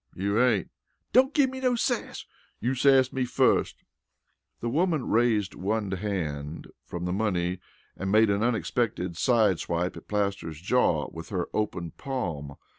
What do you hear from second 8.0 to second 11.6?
made an unexpected sideswipe at Plaster's jaw with her